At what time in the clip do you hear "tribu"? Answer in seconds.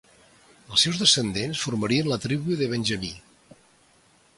2.27-2.61